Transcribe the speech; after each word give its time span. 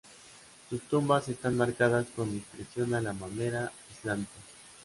Sus 0.67 0.81
tumbas 0.89 1.29
están 1.29 1.55
marcadas 1.55 2.07
con 2.15 2.31
discreción 2.31 2.95
a 2.95 3.01
la 3.01 3.13
manera 3.13 3.71
islámica. 3.91 4.31